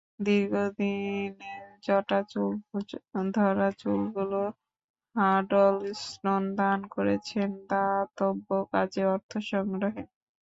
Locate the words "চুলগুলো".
3.79-4.41